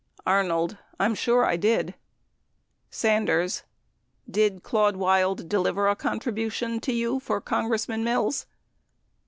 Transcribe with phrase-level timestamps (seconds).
[0.25, 0.79] Arnold.
[0.99, 1.93] I'm sure I did
[2.89, 3.61] Sanders.
[4.27, 8.47] Did Claude Wild deliver a contribution to you for Congressman Mills?